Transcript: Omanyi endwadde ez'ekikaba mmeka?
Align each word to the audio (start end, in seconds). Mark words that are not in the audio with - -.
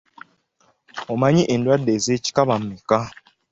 Omanyi 1.13 1.43
endwadde 1.53 1.91
ez'ekikaba 1.97 2.55
mmeka? 2.61 2.99